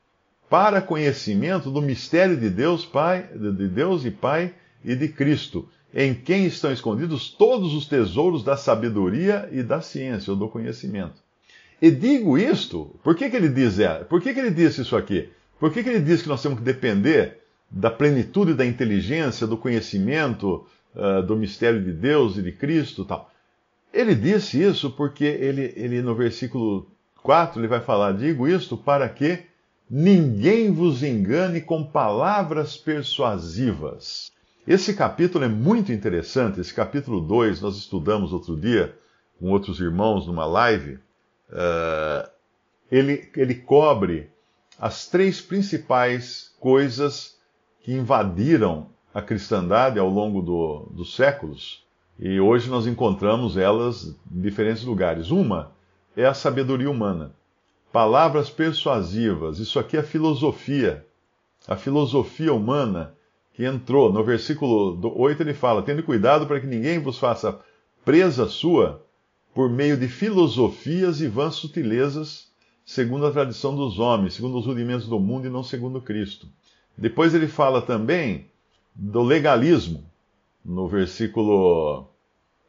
Para 0.49 0.81
conhecimento 0.81 1.71
do 1.71 1.83
mistério 1.83 2.37
de 2.37 2.49
Deus, 2.49 2.85
Pai, 2.85 3.29
de 3.35 3.69
Deus 3.69 4.05
e 4.05 4.11
Pai 4.11 4.55
e 4.85 4.95
de 4.95 5.09
Cristo, 5.09 5.69
em 5.99 6.13
quem 6.13 6.45
estão 6.45 6.71
escondidos 6.71 7.31
todos 7.31 7.73
os 7.73 7.87
tesouros 7.87 8.45
da 8.45 8.55
sabedoria 8.55 9.49
e 9.51 9.63
da 9.63 9.81
ciência, 9.81 10.31
ou 10.31 10.37
do 10.37 10.47
conhecimento. 10.47 11.15
E 11.81 11.91
digo 11.91 12.37
isto, 12.37 12.95
por 13.03 13.17
que, 13.17 13.31
que 13.31 13.37
ele 13.37 13.49
diz, 13.49 13.79
é, 13.79 14.05
por 14.05 14.21
que, 14.21 14.35
que 14.35 14.39
ele 14.39 14.51
disse 14.51 14.83
isso 14.83 14.95
aqui? 14.95 15.31
Por 15.59 15.73
que, 15.73 15.83
que 15.83 15.89
ele 15.89 16.01
diz 16.01 16.21
que 16.21 16.29
nós 16.29 16.43
temos 16.43 16.59
que 16.59 16.65
depender 16.65 17.39
da 17.71 17.91
plenitude 17.91 18.53
da 18.53 18.67
inteligência, 18.67 19.47
do 19.47 19.57
conhecimento, 19.57 20.67
uh, 20.95 21.23
do 21.23 21.35
mistério 21.35 21.83
de 21.83 21.93
Deus 21.93 22.37
e 22.37 22.43
de 22.43 22.53
Cristo 22.53 23.03
tal? 23.03 23.31
Ele 23.91 24.15
disse 24.15 24.63
isso 24.63 24.91
porque 24.91 25.25
ele, 25.25 25.73
ele 25.75 26.03
no 26.03 26.15
versículo 26.15 26.91
4 27.23 27.59
ele 27.59 27.69
vai 27.69 27.81
falar: 27.81 28.13
Digo 28.13 28.47
isto 28.47 28.77
para 28.77 29.09
que 29.09 29.45
ninguém 29.89 30.71
vos 30.71 31.03
engane 31.03 31.63
com 31.63 31.83
palavras 31.83 32.77
persuasivas. 32.77 34.31
Esse 34.67 34.95
capítulo 34.95 35.45
é 35.45 35.49
muito 35.49 35.93
interessante. 35.93 36.61
Esse 36.61 36.75
capítulo 36.75 37.21
2 37.21 37.61
nós 37.61 37.77
estudamos 37.77 38.33
outro 38.33 38.59
dia 38.59 38.99
com 39.39 39.51
outros 39.51 39.79
irmãos 39.79 40.27
numa 40.27 40.45
live. 40.45 40.95
Uh, 41.49 42.29
ele, 42.91 43.31
ele 43.37 43.55
cobre 43.55 44.29
as 44.77 45.07
três 45.07 45.41
principais 45.41 46.53
coisas 46.59 47.39
que 47.81 47.93
invadiram 47.93 48.89
a 49.15 49.23
cristandade 49.23 50.01
ao 50.01 50.11
longo 50.11 50.43
do, 50.43 50.89
dos 50.91 51.15
séculos 51.15 51.87
e 52.19 52.41
hoje 52.41 52.69
nós 52.69 52.89
encontramos 52.89 53.57
elas 53.57 54.17
em 54.33 54.41
diferentes 54.41 54.83
lugares. 54.83 55.31
Uma 55.31 55.71
é 56.17 56.27
a 56.27 56.35
sabedoria 56.35 56.91
humana. 56.91 57.33
Palavras 57.93 58.51
persuasivas. 58.51 59.61
Isso 59.61 59.79
aqui 59.79 59.97
é 59.97 60.03
filosofia. 60.03 61.07
A 61.69 61.77
filosofia 61.77 62.53
humana 62.53 63.16
que 63.57 63.65
entrou. 63.65 64.13
No 64.13 64.23
versículo 64.23 65.01
8 65.17 65.43
ele 65.43 65.55
fala: 65.55 65.83
Tendo 65.83 66.03
cuidado 66.03 66.47
para 66.47 66.61
que 66.61 66.67
ninguém 66.67 66.99
vos 66.99 67.19
faça 67.19 67.59
presa 68.05 68.47
sua 68.47 69.03
por 69.55 69.71
meio 69.71 69.97
de 69.97 70.07
filosofias 70.07 71.23
e 71.23 71.27
vãs 71.27 71.55
sutilezas, 71.55 72.49
segundo 72.85 73.27
a 73.27 73.33
tradição 73.33 73.75
dos 73.75 73.99
homens, 73.99 74.35
segundo 74.35 74.59
os 74.59 74.67
rudimentos 74.67 75.09
do 75.09 75.19
mundo 75.19 75.47
e 75.47 75.51
não 75.51 75.63
segundo 75.63 76.03
Cristo. 76.03 76.47
Depois 76.97 77.35
ele 77.35 77.49
fala 77.49 77.81
também 77.81 78.47
do 78.95 79.23
legalismo 79.23 80.05
no 80.63 80.87
versículo 80.87 82.03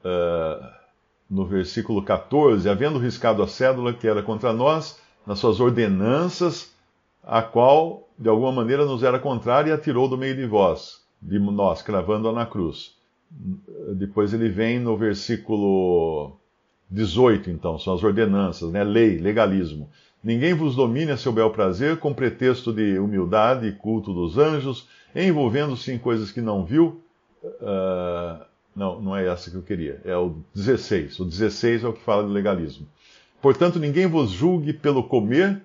uh, 0.03 0.77
no 1.29 1.46
versículo 1.46 2.01
14: 2.01 2.70
Havendo 2.70 2.98
riscado 2.98 3.44
a 3.44 3.48
cédula 3.48 3.94
que 3.94 4.08
era 4.08 4.24
contra 4.24 4.53
nós, 4.53 4.98
nas 5.25 5.39
suas 5.39 5.60
ordenanças, 5.60 6.72
a 7.27 7.41
qual 7.41 8.07
de 8.17 8.29
alguma 8.29 8.53
maneira 8.53 8.86
nos 8.86 9.03
era 9.03 9.19
contrária 9.19 9.69
e 9.69 9.74
atirou 9.74 10.07
do 10.07 10.17
meio 10.17 10.36
de 10.36 10.46
vós, 10.46 11.01
de 11.22 11.38
nós, 11.38 11.81
cravando-a 11.81 12.31
na 12.31 12.46
cruz. 12.46 12.96
Depois 13.96 14.34
ele 14.34 14.48
vem 14.48 14.79
no 14.79 14.96
versículo 14.96 16.38
18, 16.89 17.50
então, 17.50 17.77
são 17.77 17.93
as 17.93 18.03
ordenanças, 18.03 18.72
né? 18.72 18.84
lei, 18.84 19.17
legalismo. 19.17 19.89
Ninguém 20.24 20.53
vos 20.53 20.75
domine 20.75 21.12
a 21.12 21.17
seu 21.17 21.31
bel 21.34 21.51
prazer 21.51 21.98
com 21.98 22.13
pretexto 22.13 22.74
de 22.74 22.98
humildade 22.98 23.67
e 23.67 23.74
culto 23.74 24.13
dos 24.13 24.38
anjos, 24.38 24.88
envolvendo-se 25.13 25.91
em 25.91 25.98
coisas 25.98 26.31
que 26.31 26.41
não 26.41 26.65
viu. 26.65 27.01
Uh, 27.43 28.43
não, 28.75 29.01
não 29.01 29.15
é 29.15 29.27
essa 29.27 29.51
que 29.51 29.57
eu 29.57 29.62
queria. 29.62 30.01
É 30.05 30.15
o 30.15 30.38
16. 30.55 31.19
O 31.19 31.25
16 31.25 31.84
é 31.84 31.88
o 31.88 31.93
que 31.93 32.01
fala 32.01 32.25
de 32.25 32.31
legalismo. 32.31 32.88
Portanto, 33.41 33.79
ninguém 33.79 34.07
vos 34.07 34.31
julgue 34.31 34.74
pelo 34.74 35.03
comer, 35.03 35.62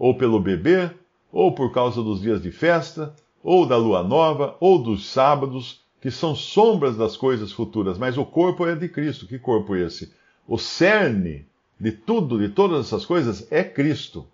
ou 0.00 0.14
pelo 0.14 0.40
beber, 0.40 0.96
ou 1.30 1.54
por 1.54 1.74
causa 1.74 2.02
dos 2.02 2.22
dias 2.22 2.40
de 2.40 2.50
festa, 2.50 3.14
ou 3.44 3.66
da 3.66 3.76
lua 3.76 4.02
nova, 4.02 4.56
ou 4.58 4.82
dos 4.82 5.06
sábados, 5.06 5.82
que 6.00 6.10
são 6.10 6.34
sombras 6.34 6.96
das 6.96 7.18
coisas 7.18 7.52
futuras, 7.52 7.98
mas 7.98 8.16
o 8.16 8.24
corpo 8.24 8.66
é 8.66 8.74
de 8.74 8.88
Cristo. 8.88 9.26
Que 9.26 9.38
corpo 9.38 9.76
é 9.76 9.82
esse? 9.82 10.10
O 10.48 10.56
cerne 10.56 11.46
de 11.78 11.92
tudo, 11.92 12.38
de 12.38 12.48
todas 12.48 12.86
essas 12.86 13.04
coisas, 13.04 13.46
é 13.52 13.62
Cristo. 13.62 14.26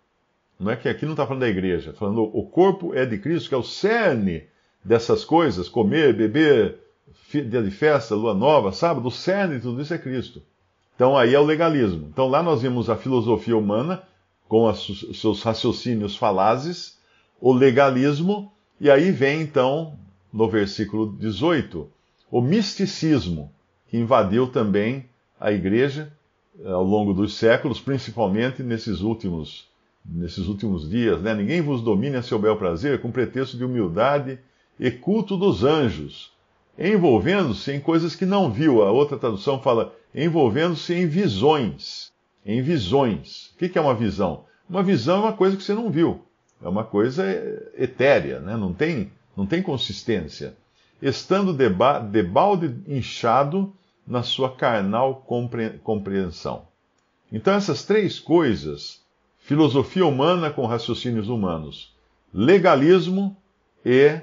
Não 0.58 0.70
é 0.70 0.76
que 0.76 0.88
aqui 0.88 1.04
não 1.04 1.14
está 1.14 1.26
falando 1.26 1.40
da 1.40 1.48
igreja, 1.48 1.92
tá 1.92 1.98
falando 1.98 2.22
o 2.22 2.46
corpo 2.46 2.94
é 2.94 3.04
de 3.04 3.18
Cristo, 3.18 3.48
que 3.48 3.54
é 3.54 3.58
o 3.58 3.64
cerne 3.64 4.44
dessas 4.84 5.24
coisas, 5.24 5.68
comer, 5.68 6.14
beber, 6.14 6.78
dia 7.32 7.60
de 7.60 7.70
festa, 7.72 8.14
lua 8.14 8.34
nova, 8.34 8.70
sábado, 8.70 9.08
o 9.08 9.10
cerne 9.10 9.56
de 9.56 9.62
tudo 9.62 9.82
isso 9.82 9.92
é 9.92 9.98
Cristo. 9.98 10.40
Então 10.94 11.18
aí 11.18 11.34
é 11.34 11.40
o 11.40 11.44
legalismo. 11.44 12.08
Então 12.12 12.28
lá 12.28 12.40
nós 12.40 12.62
vimos 12.62 12.88
a 12.88 12.96
filosofia 12.96 13.56
humana 13.56 14.02
com 14.48 14.64
os 14.64 15.20
seus 15.20 15.42
raciocínios 15.42 16.16
falazes, 16.16 16.98
o 17.40 17.52
legalismo, 17.52 18.52
e 18.80 18.90
aí 18.90 19.10
vem 19.10 19.42
então, 19.42 19.98
no 20.32 20.48
versículo 20.48 21.14
18, 21.18 21.88
o 22.30 22.40
misticismo, 22.40 23.50
que 23.88 23.96
invadiu 23.96 24.48
também 24.48 25.06
a 25.40 25.52
igreja 25.52 26.12
eh, 26.58 26.70
ao 26.70 26.84
longo 26.84 27.12
dos 27.12 27.36
séculos, 27.36 27.80
principalmente 27.80 28.62
nesses 28.62 29.00
últimos, 29.00 29.68
nesses 30.04 30.46
últimos 30.46 30.88
dias. 30.88 31.20
Né? 31.22 31.34
Ninguém 31.34 31.60
vos 31.60 31.82
domine 31.82 32.16
a 32.16 32.22
seu 32.22 32.38
bel 32.38 32.56
prazer 32.56 33.00
com 33.00 33.10
pretexto 33.10 33.56
de 33.56 33.64
humildade 33.64 34.38
e 34.78 34.90
culto 34.90 35.36
dos 35.36 35.64
anjos, 35.64 36.32
envolvendo-se 36.78 37.72
em 37.72 37.80
coisas 37.80 38.14
que 38.14 38.26
não 38.26 38.50
viu. 38.50 38.82
A 38.82 38.90
outra 38.90 39.16
tradução 39.16 39.60
fala 39.60 39.94
envolvendo-se 40.14 40.94
em 40.94 41.06
visões. 41.06 42.12
Em 42.46 42.62
visões. 42.62 43.50
O 43.54 43.58
que 43.58 43.76
é 43.76 43.80
uma 43.80 43.94
visão? 43.94 44.44
Uma 44.70 44.82
visão 44.82 45.16
é 45.16 45.20
uma 45.20 45.32
coisa 45.32 45.56
que 45.56 45.62
você 45.64 45.74
não 45.74 45.90
viu. 45.90 46.24
É 46.62 46.68
uma 46.68 46.84
coisa 46.84 47.24
etérea, 47.76 48.40
né? 48.40 48.56
não, 48.56 48.72
tem, 48.72 49.10
não 49.36 49.44
tem 49.44 49.60
consistência. 49.60 50.56
Estando 51.02 51.52
de 51.52 52.22
balde 52.22 52.74
inchado 52.86 53.74
na 54.06 54.22
sua 54.22 54.54
carnal 54.54 55.26
compreensão. 55.82 56.62
Então, 57.30 57.54
essas 57.54 57.84
três 57.84 58.20
coisas, 58.20 59.02
filosofia 59.40 60.06
humana 60.06 60.50
com 60.50 60.64
raciocínios 60.64 61.28
humanos, 61.28 61.92
legalismo 62.32 63.36
e 63.84 64.20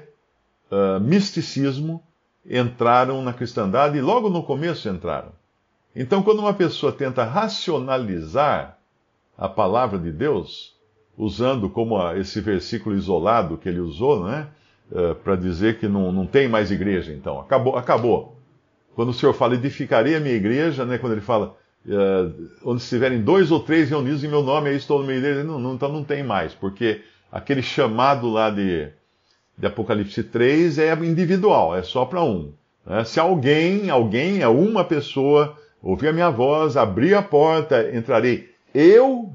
uh, 0.70 0.98
misticismo, 1.00 2.02
entraram 2.48 3.22
na 3.22 3.32
cristandade 3.32 3.98
e 3.98 4.02
logo 4.02 4.30
no 4.30 4.42
começo 4.42 4.88
entraram. 4.88 5.32
Então, 5.94 6.22
quando 6.22 6.40
uma 6.40 6.54
pessoa 6.54 6.92
tenta 6.92 7.24
racionalizar 7.24 8.78
a 9.36 9.48
palavra 9.48 9.98
de 9.98 10.10
Deus, 10.10 10.74
usando 11.16 11.68
como 11.68 11.96
esse 12.12 12.40
versículo 12.40 12.96
isolado 12.96 13.56
que 13.56 13.68
ele 13.68 13.80
usou, 13.80 14.24
né, 14.24 14.48
uh, 14.90 15.14
para 15.16 15.36
dizer 15.36 15.78
que 15.78 15.86
não, 15.86 16.10
não 16.10 16.26
tem 16.26 16.48
mais 16.48 16.70
igreja, 16.70 17.12
então, 17.12 17.40
acabou, 17.40 17.76
acabou. 17.76 18.36
Quando 18.94 19.10
o 19.10 19.14
Senhor 19.14 19.32
fala, 19.32 19.54
edificarei 19.54 20.16
a 20.16 20.20
minha 20.20 20.34
igreja, 20.34 20.84
né, 20.84 20.98
quando 20.98 21.12
ele 21.12 21.20
fala, 21.20 21.56
uh, 21.86 22.48
onde 22.64 22.82
estiverem 22.82 23.22
dois 23.22 23.50
ou 23.50 23.60
três 23.60 23.90
reunidos 23.90 24.24
em 24.24 24.28
meu 24.28 24.42
nome, 24.42 24.70
aí 24.70 24.76
estou 24.76 25.00
no 25.00 25.06
meio 25.06 25.20
deles, 25.20 25.44
não, 25.44 25.58
não, 25.58 25.74
então 25.74 25.92
não 25.92 26.02
tem 26.02 26.22
mais, 26.24 26.52
porque 26.54 27.02
aquele 27.30 27.62
chamado 27.62 28.28
lá 28.28 28.50
de 28.50 28.92
de 29.56 29.66
Apocalipse 29.66 30.22
3 30.22 30.78
é 30.78 30.92
individual, 30.94 31.76
é 31.76 31.82
só 31.82 32.04
para 32.04 32.22
um. 32.22 32.52
Né? 32.84 33.04
Se 33.04 33.20
alguém, 33.20 33.88
alguém, 33.88 34.40
é 34.40 34.48
uma 34.48 34.84
pessoa, 34.84 35.56
ouvir 35.84 36.08
a 36.08 36.12
minha 36.12 36.30
voz, 36.30 36.76
abrir 36.76 37.14
a 37.14 37.22
porta, 37.22 37.94
entrarei 37.94 38.50
eu 38.74 39.32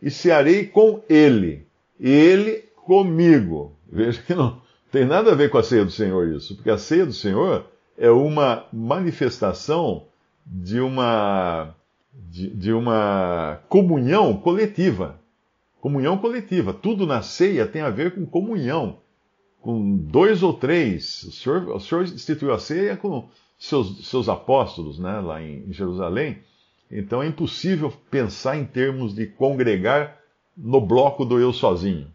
e 0.00 0.10
cearei 0.10 0.66
com 0.66 1.00
ele, 1.08 1.66
e 2.00 2.10
ele 2.10 2.64
comigo. 2.74 3.72
Veja 3.90 4.20
que 4.22 4.34
não 4.34 4.60
tem 4.90 5.04
nada 5.04 5.32
a 5.32 5.34
ver 5.34 5.50
com 5.50 5.58
a 5.58 5.62
ceia 5.62 5.84
do 5.84 5.90
Senhor 5.90 6.28
isso, 6.28 6.56
porque 6.56 6.70
a 6.70 6.78
ceia 6.78 7.06
do 7.06 7.12
Senhor 7.12 7.66
é 7.96 8.10
uma 8.10 8.64
manifestação 8.72 10.04
de 10.44 10.80
uma, 10.80 11.74
de, 12.12 12.48
de 12.48 12.72
uma 12.72 13.60
comunhão 13.68 14.36
coletiva. 14.36 15.20
Comunhão 15.80 16.16
coletiva. 16.16 16.72
Tudo 16.72 17.06
na 17.06 17.22
ceia 17.22 17.66
tem 17.66 17.82
a 17.82 17.90
ver 17.90 18.14
com 18.14 18.24
comunhão 18.24 18.98
com 19.60 19.96
dois 19.96 20.42
ou 20.42 20.52
três. 20.52 21.22
O 21.22 21.32
Senhor, 21.32 21.68
o 21.68 21.80
senhor 21.80 22.04
instituiu 22.04 22.52
a 22.52 22.58
ceia 22.58 22.96
com 22.96 23.28
seus, 23.62 24.08
seus 24.08 24.28
apóstolos 24.28 24.98
né, 24.98 25.20
lá 25.20 25.40
em 25.40 25.72
Jerusalém. 25.72 26.38
Então 26.90 27.22
é 27.22 27.28
impossível 27.28 27.92
pensar 28.10 28.56
em 28.56 28.64
termos 28.64 29.14
de 29.14 29.24
congregar 29.24 30.18
no 30.56 30.80
bloco 30.80 31.24
do 31.24 31.38
eu 31.38 31.52
sozinho. 31.52 32.08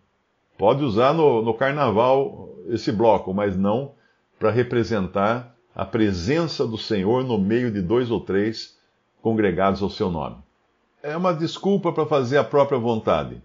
Pode 0.58 0.84
usar 0.84 1.14
no, 1.14 1.42
no 1.42 1.54
carnaval 1.54 2.50
esse 2.68 2.92
bloco, 2.92 3.34
mas 3.34 3.56
não 3.56 3.94
para 4.38 4.52
representar 4.52 5.56
a 5.74 5.86
presença 5.86 6.68
do 6.68 6.78
Senhor 6.78 7.24
no 7.24 7.38
meio 7.38 7.72
de 7.72 7.82
dois 7.82 8.12
ou 8.12 8.20
três 8.20 8.78
congregados 9.22 9.82
ao 9.82 9.90
seu 9.90 10.12
nome. 10.12 10.36
É 11.02 11.16
uma 11.16 11.34
desculpa 11.34 11.94
para 11.94 12.06
fazer 12.06 12.38
a 12.38 12.44
própria 12.44 12.78
vontade. 12.78 13.42